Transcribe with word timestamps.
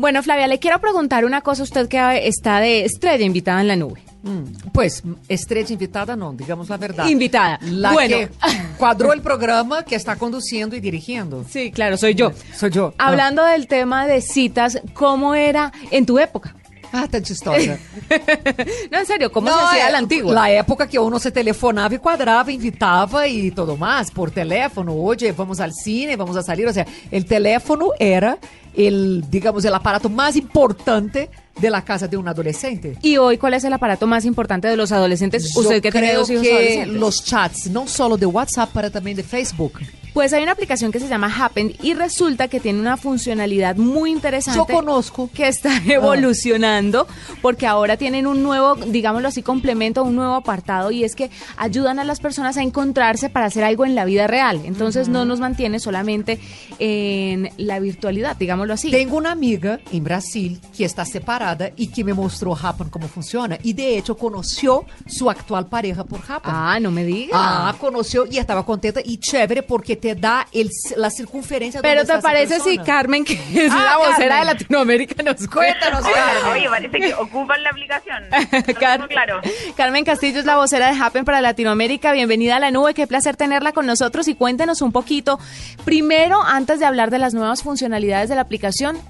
Bueno, 0.00 0.22
Flavia, 0.22 0.46
le 0.46 0.58
quiero 0.58 0.78
preguntar 0.80 1.26
una 1.26 1.42
cosa, 1.42 1.62
usted 1.62 1.86
que 1.86 2.26
está 2.26 2.58
de 2.58 2.86
estrella 2.86 3.22
invitada 3.22 3.60
en 3.60 3.68
la 3.68 3.76
nube. 3.76 4.00
Mm, 4.22 4.70
pues, 4.72 5.02
estrella 5.28 5.74
invitada 5.74 6.16
no, 6.16 6.32
digamos 6.32 6.70
la 6.70 6.78
verdad. 6.78 7.06
Invitada. 7.06 7.60
La 7.64 7.92
bueno. 7.92 8.16
que 8.16 8.30
cuadró 8.78 9.12
el 9.12 9.20
programa, 9.20 9.84
que 9.84 9.96
está 9.96 10.16
conduciendo 10.16 10.74
y 10.74 10.80
dirigiendo. 10.80 11.44
Sí, 11.46 11.70
claro, 11.70 11.98
soy 11.98 12.14
yo. 12.14 12.32
Soy 12.56 12.70
yo. 12.70 12.94
Hablando 12.96 13.44
del 13.44 13.66
tema 13.66 14.06
de 14.06 14.22
citas, 14.22 14.80
¿cómo 14.94 15.34
era 15.34 15.70
en 15.90 16.06
tu 16.06 16.18
época? 16.18 16.56
Ah, 16.92 17.06
tan 17.06 17.22
chistosa. 17.22 17.78
no, 18.90 18.98
en 18.98 19.06
serio, 19.06 19.30
¿cómo 19.30 19.48
se 19.48 19.54
hacía 19.54 19.88
é- 19.88 19.92
la 19.92 19.98
antigua? 19.98 20.32
La 20.32 20.50
época 20.50 20.88
que 20.88 20.98
uno 20.98 21.18
se 21.18 21.30
telefonava 21.30 21.94
e 21.94 21.98
quadrava, 21.98 22.50
invitava 22.50 23.28
e 23.28 23.50
tudo 23.52 23.76
mais 23.76 24.10
por 24.10 24.30
teléfono. 24.30 24.94
Hoje 24.96 25.30
vamos 25.32 25.60
al 25.60 25.72
cine, 25.72 26.16
vamos 26.16 26.36
a 26.36 26.42
salir. 26.42 26.66
O 26.66 26.72
sea, 26.72 26.86
el 27.12 27.24
teléfono 27.26 27.92
era 27.98 28.38
el, 28.74 29.24
digamos, 29.30 29.64
el 29.64 29.74
aparato 29.74 30.08
más 30.08 30.36
importante 30.36 31.30
de 31.60 31.70
la 31.70 31.84
casa 31.84 32.08
de 32.08 32.16
un 32.16 32.26
adolescente. 32.28 32.96
Y 33.02 33.16
hoy, 33.18 33.36
¿cuál 33.38 33.54
es 33.54 33.64
el 33.64 33.72
aparato 33.72 34.06
más 34.06 34.24
importante 34.24 34.68
de 34.68 34.76
los 34.76 34.92
adolescentes? 34.92 35.52
Yo 35.54 35.60
Usted 35.60 35.82
que 35.82 35.90
tiene 35.92 36.08
creo 36.08 36.20
dos 36.20 36.30
hijos 36.30 36.42
que 36.42 36.52
adolescentes. 36.52 37.00
los 37.00 37.24
chats, 37.24 37.70
no 37.70 37.86
solo 37.86 38.16
de 38.16 38.26
WhatsApp, 38.26 38.70
para 38.70 38.90
también 38.90 39.16
de 39.16 39.22
Facebook. 39.22 39.80
Pues 40.12 40.32
hay 40.32 40.42
una 40.42 40.52
aplicación 40.52 40.90
que 40.90 40.98
se 40.98 41.06
llama 41.06 41.32
Happen 41.32 41.72
y 41.82 41.94
resulta 41.94 42.48
que 42.48 42.58
tiene 42.58 42.80
una 42.80 42.96
funcionalidad 42.96 43.76
muy 43.76 44.10
interesante. 44.10 44.58
Yo 44.58 44.66
conozco. 44.66 45.30
Que 45.32 45.46
está 45.46 45.70
evolucionando 45.86 47.06
porque 47.40 47.66
ahora 47.68 47.96
tienen 47.96 48.26
un 48.26 48.42
nuevo, 48.42 48.74
digámoslo 48.74 49.28
así, 49.28 49.42
complemento, 49.42 50.02
un 50.02 50.16
nuevo 50.16 50.34
apartado 50.34 50.90
y 50.90 51.04
es 51.04 51.14
que 51.14 51.30
ayudan 51.56 52.00
a 52.00 52.04
las 52.04 52.18
personas 52.18 52.56
a 52.56 52.62
encontrarse 52.62 53.30
para 53.30 53.46
hacer 53.46 53.62
algo 53.62 53.84
en 53.84 53.94
la 53.94 54.04
vida 54.04 54.26
real. 54.26 54.60
Entonces 54.64 55.08
no 55.08 55.24
nos 55.24 55.38
mantiene 55.38 55.78
solamente 55.78 56.40
en 56.80 57.50
la 57.56 57.78
virtualidad, 57.78 58.36
digámoslo 58.64 58.74
así. 58.74 58.90
Tengo 58.90 59.16
una 59.16 59.30
amiga 59.32 59.80
en 59.92 60.04
Brasil 60.04 60.60
que 60.76 60.84
está 60.84 61.04
separada 61.04 61.70
y 61.76 61.88
que 61.88 62.04
me 62.04 62.12
mostró 62.14 62.56
Happen 62.56 62.88
cómo 62.90 63.08
funciona. 63.08 63.58
Y 63.62 63.72
de 63.72 63.96
hecho 63.98 64.16
conoció 64.16 64.84
su 65.06 65.30
actual 65.30 65.66
pareja 65.68 66.04
por 66.04 66.20
Happen. 66.20 66.52
Ah, 66.54 66.78
no 66.80 66.90
me 66.90 67.04
diga. 67.04 67.30
Ah, 67.34 67.74
conoció 67.80 68.26
y 68.30 68.38
estaba 68.38 68.64
contenta 68.66 69.00
y 69.04 69.18
chévere 69.18 69.62
porque 69.62 69.96
te 69.96 70.14
da 70.14 70.46
el, 70.52 70.68
la 70.96 71.10
circunferencia. 71.10 71.80
Pero 71.82 72.04
te 72.04 72.18
parece 72.18 72.56
si 72.60 72.76
persona. 72.76 72.84
Carmen, 72.84 73.24
que 73.24 73.34
es 73.34 73.72
Ah, 73.72 73.84
la 73.84 73.98
vocera 73.98 74.28
Carmen. 74.36 74.38
de 74.40 74.44
Latinoamérica, 74.54 75.22
nos 75.22 75.46
Cuéntanos, 75.48 76.00
cuenta? 76.02 76.20
Carmen. 76.20 76.52
Oye, 76.52 76.68
parece 76.68 76.98
que 76.98 77.14
ocupan 77.14 77.62
la 77.62 77.70
aplicación. 77.70 78.24
Car- 78.80 79.08
claro. 79.08 79.40
Carmen 79.76 80.04
Castillo 80.04 80.38
es 80.40 80.44
la 80.44 80.56
vocera 80.56 80.92
de 80.92 81.00
Happen 81.00 81.24
para 81.24 81.40
Latinoamérica. 81.40 82.12
Bienvenida 82.12 82.56
a 82.56 82.60
la 82.60 82.70
nube, 82.70 82.94
qué 82.94 83.06
placer 83.06 83.36
tenerla 83.36 83.72
con 83.72 83.86
nosotros 83.86 84.28
y 84.28 84.34
cuéntenos 84.34 84.82
un 84.82 84.92
poquito, 84.92 85.38
primero, 85.84 86.42
antes 86.42 86.78
de 86.80 86.86
hablar 86.86 87.10
de 87.10 87.18
las 87.18 87.34
nuevas 87.34 87.62
funcionalidades 87.62 88.28
de 88.28 88.34
la 88.34 88.44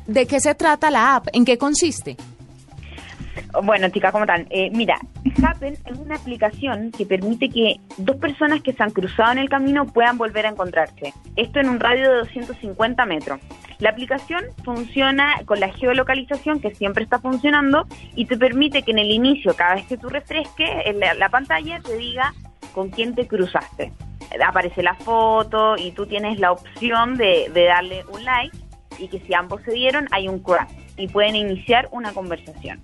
¿de 0.07 0.27
qué 0.27 0.39
se 0.39 0.55
trata 0.55 0.91
la 0.91 1.17
app? 1.17 1.29
¿En 1.33 1.47
qué 1.47 1.57
consiste? 1.57 2.17
Bueno, 3.63 3.89
chicas, 3.89 4.13
¿cómo 4.13 4.25
están? 4.25 4.47
Eh, 4.51 4.71
mira, 4.71 4.97
Happen 5.43 5.79
es 5.87 5.99
una 5.99 6.17
aplicación 6.17 6.93
que 6.93 7.07
permite 7.07 7.49
que 7.49 7.81
dos 7.97 8.17
personas 8.17 8.61
que 8.61 8.75
se 8.75 8.83
han 8.83 8.91
cruzado 8.91 9.33
en 9.33 9.39
el 9.39 9.49
camino 9.49 9.87
puedan 9.87 10.19
volver 10.19 10.45
a 10.45 10.51
encontrarse. 10.51 11.15
Esto 11.37 11.59
en 11.59 11.71
un 11.71 11.81
radio 11.81 12.11
de 12.11 12.19
250 12.19 13.07
metros. 13.07 13.41
La 13.79 13.91
aplicación 13.91 14.45
funciona 14.63 15.41
con 15.47 15.59
la 15.59 15.73
geolocalización 15.73 16.61
que 16.61 16.75
siempre 16.75 17.05
está 17.05 17.19
funcionando 17.19 17.87
y 18.15 18.27
te 18.27 18.37
permite 18.37 18.83
que 18.83 18.91
en 18.91 18.99
el 18.99 19.11
inicio, 19.11 19.57
cada 19.57 19.77
vez 19.77 19.87
que 19.87 19.97
tú 19.97 20.11
refresques 20.11 20.69
la, 20.97 21.15
la 21.15 21.29
pantalla, 21.31 21.81
te 21.81 21.97
diga 21.97 22.35
con 22.75 22.91
quién 22.91 23.15
te 23.15 23.27
cruzaste. 23.27 23.93
Aparece 24.47 24.83
la 24.83 24.95
foto 24.95 25.77
y 25.79 25.93
tú 25.93 26.07
tienes 26.07 26.39
la 26.39 26.53
opción 26.53 27.17
de 27.17 27.51
darle 27.55 28.05
un 28.13 28.23
like 28.25 28.70
y 28.99 29.09
que 29.09 29.21
si 29.21 29.35
ambos 29.35 29.63
se 29.65 29.73
dieron 29.73 30.09
hay 30.11 30.29
un 30.29 30.41
crack 30.41 30.69
y 30.97 31.09
pueden 31.09 31.37
iniciar 31.37 31.89
una 31.93 32.13
conversación 32.13 32.81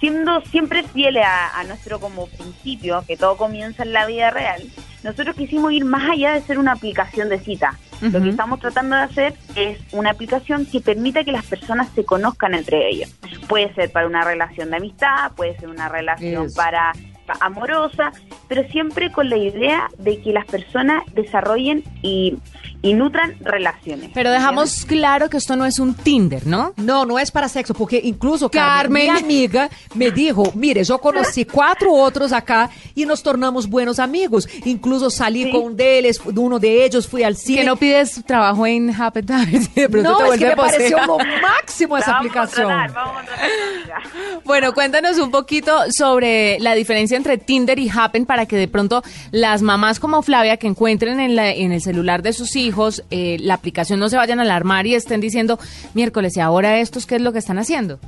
siendo 0.00 0.40
siempre 0.46 0.82
fieles 0.82 1.24
a, 1.24 1.60
a 1.60 1.64
nuestro 1.64 2.00
como 2.00 2.26
principio, 2.26 3.04
que 3.06 3.16
todo 3.16 3.36
comienza 3.36 3.84
en 3.84 3.92
la 3.92 4.04
vida 4.04 4.30
real, 4.30 4.60
nosotros 5.04 5.36
quisimos 5.36 5.72
ir 5.72 5.84
más 5.84 6.10
allá 6.10 6.32
de 6.32 6.40
ser 6.42 6.58
una 6.58 6.72
aplicación 6.72 7.28
de 7.28 7.38
cita. 7.38 7.78
Lo 8.00 8.20
que 8.20 8.30
estamos 8.30 8.58
tratando 8.58 8.96
de 8.96 9.02
hacer 9.02 9.34
es 9.54 9.78
una 9.92 10.10
aplicación 10.10 10.66
que 10.66 10.80
permita 10.80 11.22
que 11.22 11.30
las 11.30 11.44
personas 11.44 11.88
se 11.94 12.04
conozcan 12.04 12.52
entre 12.54 12.88
ellos. 12.88 13.14
Puede 13.48 13.72
ser 13.74 13.92
para 13.92 14.08
una 14.08 14.24
relación 14.24 14.70
de 14.70 14.78
amistad, 14.78 15.30
puede 15.36 15.56
ser 15.56 15.68
una 15.68 15.88
relación 15.88 16.46
para 16.56 16.92
pa- 17.24 17.36
amorosa, 17.40 18.10
pero 18.54 18.68
siempre 18.68 19.10
con 19.10 19.30
la 19.30 19.38
idea 19.38 19.88
de 19.98 20.20
que 20.20 20.30
las 20.30 20.44
personas 20.44 21.02
desarrollen 21.14 21.82
y, 22.02 22.36
y 22.82 22.92
nutran 22.92 23.34
relaciones. 23.40 24.10
Pero 24.12 24.30
dejamos 24.30 24.84
claro 24.84 25.30
que 25.30 25.38
esto 25.38 25.56
no 25.56 25.64
es 25.64 25.78
un 25.78 25.94
Tinder, 25.94 26.46
¿no? 26.46 26.74
No, 26.76 27.06
no 27.06 27.18
es 27.18 27.30
para 27.30 27.48
sexo, 27.48 27.72
porque 27.72 27.98
incluso 28.04 28.50
Carmen, 28.50 29.06
Carmen. 29.06 29.26
mi 29.26 29.34
amiga 29.44 29.70
me 29.94 30.10
dijo, 30.10 30.52
mire, 30.54 30.84
yo 30.84 30.98
conocí 30.98 31.46
cuatro 31.46 31.94
otros 31.94 32.30
acá 32.32 32.68
y 32.94 33.06
nos 33.06 33.22
tornamos 33.22 33.70
buenos 33.70 33.98
amigos. 33.98 34.46
Incluso 34.66 35.08
salí 35.08 35.44
Sí. 35.44 35.50
con 35.50 35.74
de 35.74 35.98
ellos, 36.00 36.20
uno 36.36 36.58
de 36.58 36.84
ellos 36.84 37.08
fui 37.08 37.22
al 37.22 37.36
cine. 37.36 37.60
Que 37.60 37.64
no 37.66 37.76
pides 37.76 38.22
trabajo 38.26 38.66
en 38.66 38.92
si 38.92 38.98
de 39.80 39.88
pronto 39.88 40.10
No, 40.10 40.16
te 40.18 40.22
es 40.24 40.28
vuelve 40.28 40.44
que 40.44 40.50
me 40.50 40.56
pareció 40.56 40.98
lo 41.06 41.16
máximo 41.40 41.96
esa 41.96 42.12
vamos 42.12 42.14
a 42.14 42.18
aplicación. 42.18 42.66
contratar, 42.68 42.92
vamos 42.92 43.22
a. 43.30 44.40
Bueno, 44.44 44.74
cuéntanos 44.74 45.18
un 45.18 45.30
poquito 45.30 45.72
sobre 45.90 46.58
la 46.60 46.74
diferencia 46.74 47.16
entre 47.16 47.38
Tinder 47.38 47.78
y 47.78 47.88
Happen 47.88 48.26
para 48.26 48.41
que 48.46 48.56
de 48.56 48.68
pronto 48.68 49.02
las 49.30 49.62
mamás 49.62 50.00
como 50.00 50.22
Flavia 50.22 50.56
que 50.56 50.66
encuentren 50.66 51.20
en, 51.20 51.36
la- 51.36 51.50
en 51.52 51.72
el 51.72 51.80
celular 51.80 52.22
de 52.22 52.32
sus 52.32 52.56
hijos 52.56 53.04
eh, 53.10 53.36
la 53.40 53.54
aplicación 53.54 54.00
no 54.00 54.08
se 54.08 54.16
vayan 54.16 54.38
a 54.38 54.42
alarmar 54.42 54.86
y 54.86 54.94
estén 54.94 55.20
diciendo 55.20 55.58
miércoles 55.94 56.36
y 56.36 56.40
ahora 56.40 56.78
estos 56.78 57.06
qué 57.06 57.16
es 57.16 57.22
lo 57.22 57.32
que 57.32 57.38
están 57.38 57.58
haciendo. 57.58 57.98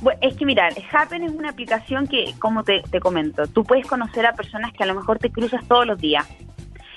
Bueno, 0.00 0.18
es 0.22 0.34
que 0.36 0.44
mira, 0.44 0.68
Happen 0.92 1.22
es 1.22 1.30
una 1.32 1.50
aplicación 1.50 2.08
que, 2.08 2.34
como 2.40 2.64
te, 2.64 2.82
te 2.90 2.98
comento, 2.98 3.46
tú 3.46 3.62
puedes 3.64 3.86
conocer 3.86 4.26
a 4.26 4.32
personas 4.32 4.72
que 4.72 4.82
a 4.82 4.86
lo 4.86 4.94
mejor 4.96 5.18
te 5.20 5.30
cruzas 5.30 5.64
todos 5.68 5.86
los 5.86 5.96
días, 6.00 6.26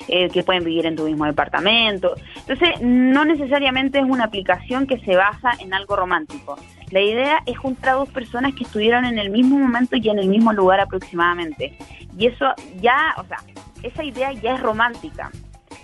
eh, 0.07 0.29
que 0.29 0.41
pueden 0.43 0.63
vivir 0.63 0.87
en 0.87 0.95
tu 0.95 1.03
mismo 1.03 1.25
departamento. 1.25 2.15
Entonces, 2.35 2.81
no 2.81 3.23
necesariamente 3.25 3.99
es 3.99 4.05
una 4.05 4.23
aplicación 4.23 4.87
que 4.87 4.97
se 5.01 5.15
basa 5.15 5.51
en 5.59 5.73
algo 5.75 5.95
romántico. 5.95 6.57
La 6.91 7.01
idea 7.01 7.39
es 7.45 7.57
juntar 7.57 7.91
a 7.91 7.97
dos 7.97 8.09
personas 8.09 8.53
que 8.53 8.63
estuvieron 8.63 9.05
en 9.05 9.19
el 9.19 9.29
mismo 9.29 9.57
momento 9.57 9.95
y 9.95 10.09
en 10.09 10.19
el 10.19 10.27
mismo 10.27 10.53
lugar 10.53 10.79
aproximadamente. 10.79 11.77
Y 12.17 12.27
eso 12.27 12.53
ya, 12.79 13.15
o 13.17 13.25
sea, 13.25 13.37
esa 13.83 14.03
idea 14.03 14.31
ya 14.33 14.55
es 14.55 14.61
romántica. 14.61 15.31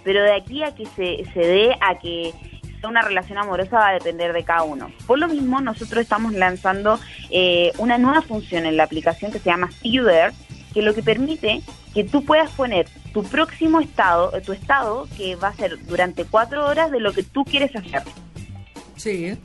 Pero 0.03 0.23
de 0.23 0.33
aquí 0.33 0.63
a 0.63 0.73
que 0.73 0.85
se, 0.85 1.23
se 1.33 1.39
dé 1.39 1.75
a 1.81 1.99
que 1.99 2.33
sea 2.79 2.89
una 2.89 3.01
relación 3.01 3.37
amorosa 3.37 3.77
va 3.77 3.89
a 3.89 3.93
depender 3.93 4.33
de 4.33 4.43
cada 4.43 4.63
uno. 4.63 4.91
Por 5.05 5.19
lo 5.19 5.27
mismo, 5.27 5.61
nosotros 5.61 6.01
estamos 6.01 6.33
lanzando 6.33 6.99
eh, 7.29 7.71
una 7.77 7.97
nueva 7.97 8.21
función 8.21 8.65
en 8.65 8.77
la 8.77 8.83
aplicación 8.83 9.31
que 9.31 9.39
se 9.39 9.49
llama 9.49 9.71
See 9.71 9.91
You 9.91 10.05
There, 10.05 10.33
que 10.73 10.81
lo 10.81 10.93
que 10.93 11.03
permite 11.03 11.61
que 11.93 12.03
tú 12.03 12.23
puedas 12.23 12.49
poner 12.51 12.87
tu 13.13 13.23
próximo 13.23 13.79
estado, 13.79 14.31
tu 14.41 14.53
estado, 14.53 15.07
que 15.17 15.35
va 15.35 15.49
a 15.49 15.53
ser 15.53 15.85
durante 15.85 16.25
cuatro 16.25 16.65
horas 16.65 16.91
de 16.91 16.99
lo 16.99 17.11
que 17.11 17.23
tú 17.23 17.43
quieres 17.43 17.75
hacer. 17.75 18.03
Sí. 18.95 19.37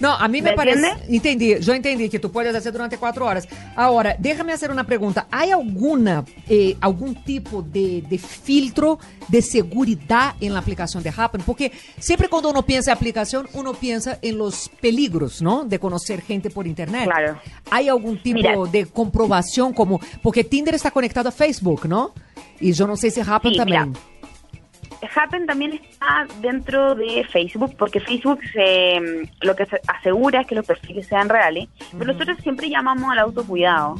No, 0.00 0.12
a 0.14 0.28
mí 0.28 0.40
me, 0.40 0.50
¿Me 0.50 0.56
parece. 0.56 0.78
entiende? 0.78 1.16
Entendí, 1.16 1.58
yo 1.60 1.74
entendí 1.74 2.08
que 2.08 2.18
tú 2.20 2.30
puedes 2.30 2.54
hacer 2.54 2.72
durante 2.72 2.98
cuatro 2.98 3.26
horas. 3.26 3.48
Ahora, 3.74 4.14
déjame 4.18 4.52
hacer 4.52 4.70
una 4.70 4.84
pregunta. 4.84 5.26
¿Hay 5.30 5.50
alguna, 5.50 6.24
eh, 6.48 6.76
algún 6.80 7.16
tipo 7.24 7.62
de, 7.62 8.02
de 8.08 8.16
filtro 8.18 8.98
de 9.26 9.42
seguridad 9.42 10.34
en 10.40 10.54
la 10.54 10.60
aplicación 10.60 11.02
de 11.02 11.12
Happen? 11.16 11.42
Porque 11.44 11.72
siempre 11.98 12.28
cuando 12.28 12.50
uno 12.50 12.64
piensa 12.64 12.92
en 12.92 12.96
aplicación, 12.96 13.48
uno 13.54 13.74
piensa 13.74 14.18
en 14.22 14.38
los 14.38 14.68
peligros, 14.80 15.42
¿no? 15.42 15.64
De 15.64 15.78
conocer 15.80 16.22
gente 16.22 16.48
por 16.50 16.66
internet. 16.68 17.04
Claro. 17.04 17.40
¿Hay 17.70 17.88
algún 17.88 18.22
tipo 18.22 18.36
Mira. 18.38 18.56
de 18.70 18.86
comprobación 18.86 19.72
como, 19.72 20.00
porque 20.22 20.44
Tinder 20.44 20.74
está 20.76 20.92
conectado 20.92 21.28
a 21.28 21.32
Facebook, 21.32 21.86
¿no? 21.88 22.12
Y 22.60 22.72
yo 22.72 22.86
no 22.86 22.96
sé 22.96 23.10
si 23.10 23.20
Happen 23.20 23.52
Sí, 23.52 23.56
también. 23.58 23.88
mira. 23.90 24.00
Happen 25.14 25.46
también 25.46 25.72
está 25.74 26.26
dentro 26.40 26.94
de 26.94 27.24
Facebook, 27.24 27.74
porque 27.76 28.00
Facebook 28.00 28.40
se, 28.52 29.00
mm, 29.00 29.46
lo 29.46 29.56
que 29.56 29.66
se 29.66 29.80
asegura 29.86 30.40
es 30.40 30.46
que 30.46 30.54
los 30.54 30.66
perfiles 30.66 31.06
sean 31.06 31.28
reales, 31.28 31.68
pero 31.92 32.12
nosotros 32.12 32.38
siempre 32.42 32.68
llamamos 32.68 33.10
al 33.12 33.18
autocuidado, 33.18 33.96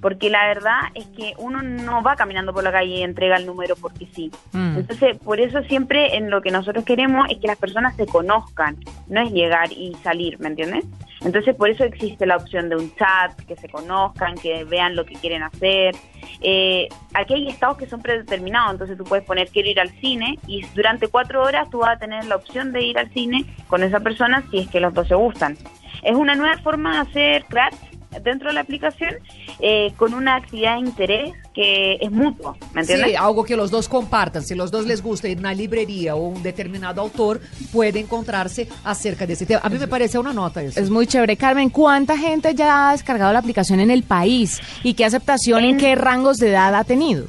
porque 0.00 0.30
la 0.30 0.46
verdad 0.46 0.80
es 0.94 1.06
que 1.06 1.34
uno 1.38 1.62
no 1.62 2.02
va 2.02 2.16
caminando 2.16 2.52
por 2.52 2.64
la 2.64 2.72
calle 2.72 2.96
y 2.96 3.02
entrega 3.02 3.36
el 3.36 3.46
número 3.46 3.76
porque 3.76 4.06
sí. 4.14 4.30
Mm. 4.52 4.78
Entonces, 4.78 5.18
por 5.18 5.40
eso 5.40 5.62
siempre 5.64 6.16
en 6.16 6.30
lo 6.30 6.40
que 6.42 6.50
nosotros 6.50 6.84
queremos 6.84 7.28
es 7.30 7.38
que 7.38 7.46
las 7.46 7.58
personas 7.58 7.96
se 7.96 8.06
conozcan, 8.06 8.76
no 9.08 9.20
es 9.20 9.30
llegar 9.32 9.72
y 9.72 9.94
salir, 10.02 10.38
¿me 10.40 10.48
entiendes? 10.48 10.84
Entonces, 11.22 11.54
por 11.54 11.68
eso 11.68 11.84
existe 11.84 12.24
la 12.24 12.36
opción 12.36 12.70
de 12.70 12.76
un 12.76 12.94
chat, 12.96 13.38
que 13.46 13.54
se 13.56 13.68
conozcan, 13.68 14.36
que 14.36 14.64
vean 14.64 14.96
lo 14.96 15.04
que 15.04 15.14
quieren 15.14 15.42
hacer. 15.42 15.94
Eh, 16.40 16.88
aquí 17.12 17.34
hay 17.34 17.48
estados 17.48 17.76
que 17.76 17.86
son 17.86 18.00
predeterminados, 18.00 18.72
entonces 18.72 18.96
tú 18.96 19.04
puedes 19.04 19.24
poner 19.26 19.48
quiero 19.48 19.68
ir 19.68 19.80
al 19.80 19.90
cine 20.00 20.38
y 20.46 20.64
durante 20.74 21.08
cuatro 21.08 21.42
horas 21.42 21.68
tú 21.68 21.80
vas 21.80 21.96
a 21.96 21.98
tener 21.98 22.24
la 22.24 22.36
opción 22.36 22.72
de 22.72 22.82
ir 22.82 22.98
al 22.98 23.10
cine 23.10 23.44
con 23.68 23.82
esa 23.82 24.00
persona 24.00 24.42
si 24.50 24.60
es 24.60 24.68
que 24.68 24.80
los 24.80 24.94
dos 24.94 25.08
se 25.08 25.14
gustan. 25.14 25.58
Es 26.02 26.16
una 26.16 26.34
nueva 26.34 26.56
forma 26.58 26.94
de 26.94 27.10
hacer 27.10 27.44
crafts 27.44 27.90
dentro 28.22 28.48
de 28.48 28.54
la 28.54 28.62
aplicación 28.62 29.14
eh, 29.62 29.92
con 29.96 30.14
una 30.14 30.36
actividad 30.36 30.74
de 30.74 30.80
interés 30.80 31.32
que 31.54 31.94
es 32.00 32.10
mutuo, 32.10 32.56
¿me 32.72 32.82
entiendes? 32.82 33.08
Sí, 33.10 33.16
algo 33.16 33.44
que 33.44 33.56
los 33.56 33.70
dos 33.70 33.88
compartan. 33.88 34.42
Si 34.44 34.54
los 34.54 34.70
dos 34.70 34.86
les 34.86 35.02
gusta 35.02 35.28
ir 35.28 35.36
a 35.38 35.40
una 35.40 35.52
librería 35.54 36.14
o 36.14 36.28
un 36.28 36.42
determinado 36.42 37.00
autor, 37.02 37.40
puede 37.72 37.98
encontrarse 38.00 38.68
acerca 38.84 39.26
de 39.26 39.32
ese 39.32 39.46
tema. 39.46 39.60
A 39.64 39.68
mí 39.68 39.76
me 39.78 39.88
parece 39.88 40.18
una 40.18 40.32
nota 40.32 40.62
eso. 40.62 40.78
Es 40.78 40.88
muy 40.90 41.06
chévere. 41.06 41.36
Carmen, 41.36 41.68
¿cuánta 41.70 42.16
gente 42.16 42.54
ya 42.54 42.88
ha 42.90 42.92
descargado 42.92 43.32
la 43.32 43.40
aplicación 43.40 43.80
en 43.80 43.90
el 43.90 44.04
país? 44.04 44.60
¿Y 44.84 44.94
qué 44.94 45.04
aceptación 45.04 45.64
en, 45.64 45.70
En- 45.70 45.78
qué 45.78 45.94
rangos 45.96 46.36
de 46.36 46.50
edad 46.50 46.74
ha 46.74 46.84
tenido? 46.84 47.26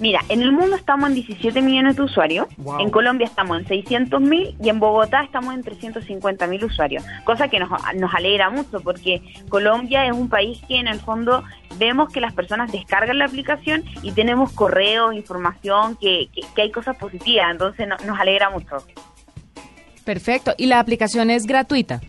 Mira, 0.00 0.20
en 0.28 0.42
el 0.42 0.52
mundo 0.52 0.76
estamos 0.76 1.08
en 1.08 1.14
17 1.16 1.60
millones 1.60 1.96
de 1.96 2.02
usuarios, 2.02 2.46
Wow. 2.58 2.78
en 2.80 2.90
Colombia 2.90 3.26
estamos 3.26 3.58
en 3.58 3.66
600 3.66 4.20
mil 4.20 4.54
y 4.62 4.68
en 4.68 4.78
Bogotá 4.78 5.22
estamos 5.24 5.54
en 5.54 5.62
350 5.64 6.46
mil 6.46 6.64
usuarios, 6.64 7.04
cosa 7.24 7.48
que 7.48 7.58
nos, 7.58 7.68
nos 7.96 8.14
alegra 8.14 8.48
mucho 8.48 8.80
porque 8.80 9.20
Colombia 9.48 10.06
es 10.06 10.12
un 10.12 10.28
país 10.28 10.60
que 10.68 10.78
en 10.78 10.86
el 10.86 11.00
fondo 11.00 11.42
vemos 11.78 12.12
que 12.12 12.20
las 12.20 12.32
personas 12.32 12.70
descargan 12.70 13.18
la 13.18 13.24
aplicación 13.24 13.82
y 14.02 14.12
tenemos 14.12 14.52
correos, 14.52 15.14
información, 15.14 15.96
que, 15.96 16.28
que, 16.32 16.42
que 16.54 16.62
hay 16.62 16.70
cosas 16.70 16.96
positivas, 16.96 17.50
entonces 17.50 17.88
no- 17.88 17.96
nos 18.06 18.20
alegra 18.20 18.50
mucho. 18.50 18.76
Perfecto. 20.04 20.54
¿Y 20.56 20.66
la 20.66 20.78
aplicación 20.80 21.28
es 21.30 21.44
gratuita? 21.46 22.00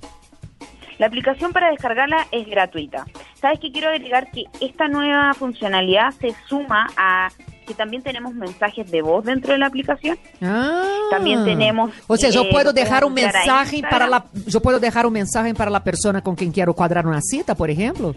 La 1.00 1.08
aplicación 1.08 1.54
para 1.54 1.70
descargarla 1.72 2.28
es 2.32 2.46
gratuita. 2.48 3.06
¿Sabes 3.36 3.60
qué? 3.60 3.72
Quiero 3.72 3.90
agregar 3.90 4.30
que 4.32 4.44
esta 4.62 4.88
nueva 4.90 5.34
funcionalidad 5.34 6.12
se 6.12 6.36
suma 6.48 6.88
a 6.98 7.30
que 7.70 7.76
también 7.76 8.02
tenemos 8.02 8.34
mensajes 8.34 8.90
de 8.90 9.04
voz 9.04 9.24
dentro 9.24 9.54
de 9.54 9.60
la 9.60 9.68
aplicación. 9.68 10.18
Ah. 10.42 10.82
También 11.12 11.46
tenemos, 11.46 11.92
O 12.08 12.18
sea, 12.18 12.32
yo 12.32 12.42
eh, 12.42 12.50
puedo 12.52 12.74
dejar 12.74 13.06
un 13.06 13.14
mensaje 13.14 13.84
para 13.88 14.08
la 14.08 14.26
yo 14.48 14.60
puedo 14.60 14.80
dejar 14.80 15.06
un 15.06 15.14
mensaje 15.14 15.54
para 15.54 15.70
la 15.70 15.84
persona 15.84 16.22
con 16.22 16.36
quien 16.36 16.52
quiero 16.52 16.74
cuadrar 16.74 17.06
una 17.06 17.22
cita, 17.22 17.54
por 17.54 17.70
ejemplo. 17.70 18.16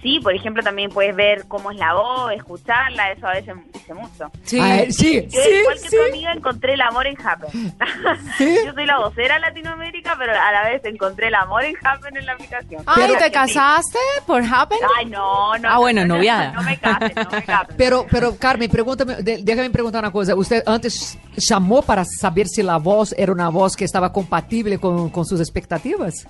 Sí, 0.00 0.20
por 0.22 0.32
ejemplo, 0.32 0.62
también 0.62 0.90
puedes 0.90 1.16
ver 1.16 1.46
cómo 1.48 1.72
es 1.72 1.76
la 1.76 1.92
voz, 1.94 2.30
escucharla, 2.32 3.10
eso 3.10 3.26
a 3.26 3.32
veces 3.32 3.56
mucho. 3.94 4.30
Sí. 4.44 4.58
Ah, 4.60 4.78
eh, 4.80 4.92
sí, 4.92 5.26
Yo, 5.28 5.40
sí, 5.40 5.50
igual 5.60 5.74
que 5.82 5.88
sí. 5.88 5.96
tu 5.96 6.02
amiga, 6.02 6.32
encontré 6.32 6.74
el 6.74 6.80
amor 6.80 7.06
en 7.06 7.16
Happen. 7.26 7.50
Yo 8.66 8.72
soy 8.74 8.86
la 8.86 8.98
vocera 8.98 9.34
de 9.34 9.40
Latinoamérica, 9.40 10.16
pero 10.18 10.32
a 10.32 10.52
la 10.52 10.62
vez 10.68 10.84
encontré 10.84 11.28
el 11.28 11.34
amor 11.34 11.64
en 11.64 11.74
Happen 11.82 12.16
en 12.16 12.26
la 12.26 12.32
aplicación. 12.32 12.82
Ay, 12.86 13.14
¿te 13.18 13.30
casaste 13.30 13.98
por 14.26 14.42
Happen? 14.42 14.78
Ay, 14.98 15.06
no, 15.06 15.56
no. 15.58 15.68
Ah, 15.68 15.74
no, 15.74 15.80
bueno, 15.80 16.00
no, 16.02 16.06
no, 16.08 16.14
noviada. 16.16 16.52
No, 16.52 16.62
me 16.62 16.76
cases, 16.78 17.14
no 17.16 17.30
me 17.30 17.44
cases. 17.44 17.74
Pero, 17.76 18.06
pero 18.10 18.36
Carmen, 18.36 18.70
pregúntame, 18.70 19.16
déjame 19.22 19.70
preguntar 19.70 20.02
una 20.02 20.12
cosa. 20.12 20.34
¿Usted 20.34 20.62
antes 20.66 21.18
llamó 21.36 21.82
para 21.82 22.04
saber 22.04 22.46
si 22.48 22.62
la 22.62 22.76
voz 22.76 23.14
era 23.16 23.32
una 23.32 23.48
voz 23.48 23.76
que 23.76 23.84
estaba 23.84 24.12
compatible 24.12 24.78
con, 24.78 25.10
con 25.10 25.24
sus 25.24 25.40
expectativas? 25.40 26.26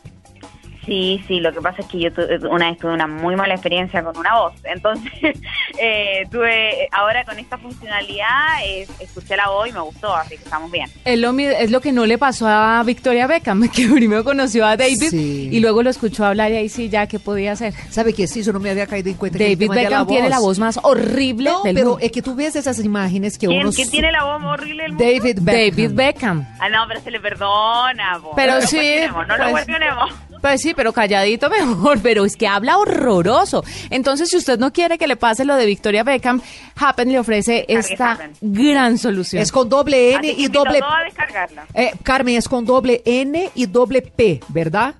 Sí, 0.84 1.22
sí, 1.28 1.40
lo 1.40 1.52
que 1.52 1.60
pasa 1.60 1.82
es 1.82 1.86
que 1.88 2.00
yo 2.00 2.12
tu- 2.12 2.22
una 2.48 2.70
vez 2.70 2.78
tuve 2.78 2.94
una 2.94 3.06
muy 3.06 3.36
mala 3.36 3.52
experiencia 3.54 4.02
con 4.02 4.16
una 4.16 4.34
voz. 4.40 4.54
Entonces, 4.64 5.38
eh, 5.80 6.26
tuve, 6.30 6.88
ahora 6.92 7.24
con 7.24 7.38
esta 7.38 7.56
funcionalidad, 7.58 8.64
eh, 8.64 8.86
escuché 9.00 9.36
la 9.36 9.48
voz 9.48 9.68
y 9.68 9.72
me 9.72 9.80
gustó, 9.80 10.14
así 10.14 10.30
que 10.36 10.44
estamos 10.44 10.70
bien. 10.70 10.90
Es 11.04 11.18
lo, 11.18 11.32
mi- 11.32 11.44
es 11.44 11.70
lo 11.70 11.80
que 11.80 11.92
no 11.92 12.06
le 12.06 12.18
pasó 12.18 12.46
a 12.48 12.82
Victoria 12.84 13.26
Beckham, 13.26 13.68
que 13.74 13.86
primero 13.88 14.24
conoció 14.24 14.66
a 14.66 14.76
David 14.76 15.10
Sí. 15.10 15.48
y 15.52 15.60
luego 15.60 15.82
lo 15.82 15.90
escuchó 15.90 16.24
hablar 16.24 16.52
y 16.52 16.56
ahí 16.56 16.68
sí 16.68 16.88
ya, 16.88 17.06
¿qué 17.06 17.18
podía 17.18 17.52
hacer? 17.52 17.72
¿Sabe 17.90 18.12
que 18.12 18.26
sí? 18.26 18.42
Yo 18.42 18.52
no 18.52 18.60
me 18.60 18.70
había 18.70 18.86
caído 18.86 19.08
en 19.10 19.16
cuenta 19.16 19.38
que 19.38 19.44
David 19.56 19.70
de 19.70 19.82
Beckham 19.84 20.06
tiene 20.06 20.28
la 20.28 20.38
voz 20.38 20.58
más 20.58 20.78
horrible 20.82 21.50
No, 21.50 21.62
del 21.62 21.74
pero 21.74 21.90
mundo. 21.90 22.04
es 22.04 22.12
que 22.12 22.22
tú 22.22 22.34
ves 22.34 22.56
esas 22.56 22.78
imágenes 22.80 23.38
que 23.38 23.46
¿Quién, 23.46 23.60
uno... 23.62 23.72
quién 23.72 23.90
tiene 23.90 24.12
la 24.12 24.24
voz 24.24 24.40
más 24.40 24.52
horrible 24.54 24.82
del 24.84 24.92
mundo? 24.92 25.04
David 25.04 25.38
Beckham. 25.40 25.44
David 25.76 25.90
Beckham. 25.92 26.46
Ah, 26.60 26.68
no, 26.68 26.84
pero 26.88 27.00
se 27.00 27.10
le 27.10 27.20
perdona. 27.20 28.18
po. 28.22 28.32
Pero 28.36 28.54
no 28.54 28.62
sí, 28.62 28.76
Lo 28.76 28.82
cuestionemos, 28.82 29.26
no 29.28 29.36
lo 29.36 29.42
pues- 29.42 29.52
cuestionemos. 29.52 30.12
Pues 30.40 30.60
sí, 30.60 30.72
pero 30.74 30.92
calladito 30.92 31.48
mejor, 31.50 31.98
pero 32.02 32.24
es 32.24 32.36
que 32.36 32.46
habla 32.46 32.78
horroroso. 32.78 33.64
Entonces, 33.90 34.28
si 34.30 34.36
usted 34.36 34.58
no 34.58 34.72
quiere 34.72 34.98
que 34.98 35.06
le 35.06 35.16
pase 35.16 35.44
lo 35.44 35.56
de 35.56 35.66
Victoria 35.66 36.02
Beckham, 36.04 36.40
Happen 36.76 37.10
le 37.10 37.18
ofrece 37.18 37.64
esta 37.68 38.12
Happen. 38.12 38.32
gran 38.40 38.98
solución. 38.98 39.42
Es 39.42 39.50
con 39.52 39.68
doble 39.68 40.14
N 40.14 40.28
y 40.36 40.48
doble... 40.48 40.80
descargarla. 41.04 41.66
Eh, 41.74 41.92
Carmen, 42.02 42.36
es 42.36 42.48
con 42.48 42.64
doble 42.64 43.02
N 43.04 43.50
y 43.54 43.66
doble 43.66 44.02
P, 44.02 44.40
¿verdad? 44.48 44.94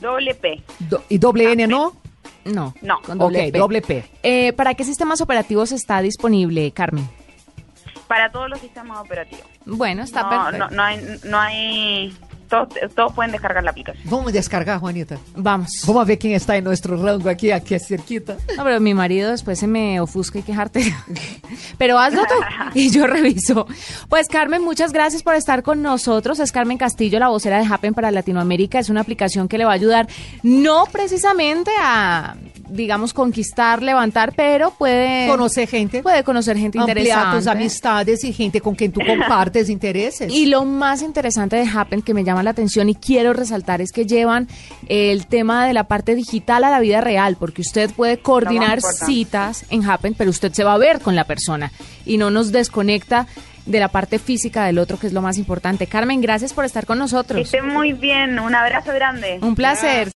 Doble 0.00 0.34
P. 0.34 0.62
Do- 0.78 1.04
¿Y 1.08 1.18
doble 1.18 1.52
N 1.52 1.66
no? 1.66 1.96
No, 2.44 2.72
No. 2.82 3.00
con 3.02 3.18
doble 3.18 3.46
ok, 3.48 3.52
P. 3.52 3.58
doble 3.58 3.82
P. 3.82 4.04
Eh, 4.22 4.52
¿Para 4.54 4.74
qué 4.74 4.84
sistemas 4.84 5.20
operativos 5.20 5.72
está 5.72 6.00
disponible, 6.00 6.70
Carmen? 6.72 7.08
Para 8.06 8.30
todos 8.32 8.48
los 8.48 8.58
sistemas 8.60 8.98
operativos. 9.00 9.44
Bueno, 9.66 10.02
está 10.02 10.22
no, 10.22 10.28
perfecto. 10.30 10.58
no, 10.70 10.76
no 10.76 10.82
hay... 10.82 11.18
No 11.24 11.38
hay 11.40 12.16
todos, 12.48 12.68
todos 12.94 13.12
pueden 13.12 13.32
descargar 13.32 13.62
la 13.62 13.70
aplicación. 13.70 14.02
Vamos 14.10 14.28
a 14.28 14.32
descargar, 14.32 14.80
Juanita. 14.80 15.18
Vamos. 15.36 15.70
Vamos 15.86 16.02
a 16.02 16.04
ver 16.04 16.18
quién 16.18 16.34
está 16.34 16.56
en 16.56 16.64
nuestro 16.64 16.96
rango 17.02 17.28
aquí, 17.28 17.50
aquí 17.50 17.78
cerquita. 17.78 18.36
No, 18.56 18.64
pero 18.64 18.80
mi 18.80 18.94
marido 18.94 19.30
después 19.30 19.58
se 19.58 19.66
me 19.66 20.00
ofusca 20.00 20.38
y 20.38 20.42
quejarte. 20.42 20.94
Pero 21.78 21.98
hazlo 21.98 22.22
tú 22.22 22.34
y 22.74 22.90
yo 22.90 23.06
reviso. 23.06 23.66
Pues 24.08 24.28
Carmen, 24.28 24.62
muchas 24.62 24.92
gracias 24.92 25.22
por 25.22 25.34
estar 25.34 25.62
con 25.62 25.82
nosotros. 25.82 26.38
Es 26.40 26.52
Carmen 26.52 26.78
Castillo, 26.78 27.18
la 27.18 27.28
vocera 27.28 27.58
de 27.58 27.66
Happen 27.66 27.94
para 27.94 28.10
Latinoamérica. 28.10 28.78
Es 28.78 28.88
una 28.88 29.00
aplicación 29.00 29.48
que 29.48 29.58
le 29.58 29.64
va 29.64 29.72
a 29.72 29.74
ayudar 29.74 30.08
no 30.42 30.84
precisamente 30.90 31.70
a, 31.80 32.36
digamos, 32.68 33.12
conquistar, 33.14 33.82
levantar, 33.82 34.32
pero 34.36 34.70
puede 34.70 35.26
Conocer 35.28 35.68
gente. 35.68 36.02
puede 36.02 36.22
conocer 36.24 36.56
gente 36.56 36.78
Ampliar 36.78 36.98
interesante. 36.98 37.36
tus 37.38 37.46
amistades 37.46 38.24
y 38.24 38.32
gente 38.32 38.60
con 38.60 38.74
quien 38.74 38.92
tú 38.92 39.00
compartes 39.06 39.68
intereses. 39.68 40.32
Y 40.32 40.46
lo 40.46 40.64
más 40.64 41.02
interesante 41.02 41.56
de 41.56 41.66
Happen 41.68 42.02
que 42.02 42.14
me 42.14 42.24
llama 42.24 42.42
la 42.42 42.50
atención 42.50 42.88
y 42.88 42.94
quiero 42.94 43.32
resaltar 43.32 43.80
es 43.80 43.92
que 43.92 44.06
llevan 44.06 44.48
el 44.88 45.26
tema 45.26 45.66
de 45.66 45.72
la 45.72 45.84
parte 45.84 46.14
digital 46.14 46.64
a 46.64 46.70
la 46.70 46.80
vida 46.80 47.00
real, 47.00 47.36
porque 47.38 47.62
usted 47.62 47.90
puede 47.90 48.18
coordinar 48.18 48.80
citas 48.82 49.64
en 49.70 49.84
Happen, 49.88 50.14
pero 50.14 50.30
usted 50.30 50.52
se 50.52 50.64
va 50.64 50.74
a 50.74 50.78
ver 50.78 51.00
con 51.00 51.16
la 51.16 51.24
persona 51.24 51.72
y 52.06 52.18
no 52.18 52.30
nos 52.30 52.52
desconecta 52.52 53.26
de 53.66 53.80
la 53.80 53.88
parte 53.88 54.18
física 54.18 54.64
del 54.64 54.78
otro, 54.78 54.98
que 54.98 55.06
es 55.06 55.12
lo 55.12 55.20
más 55.20 55.36
importante. 55.36 55.86
Carmen, 55.86 56.22
gracias 56.22 56.54
por 56.54 56.64
estar 56.64 56.86
con 56.86 56.96
Que 56.96 57.00
nosotros. 57.00 57.40
estén 57.42 57.68
muy 57.68 57.92
bien. 57.92 58.38
Un 58.38 58.54
abrazo 58.54 58.92
grande. 58.94 59.38
Un 59.42 59.54
placer. 59.54 60.10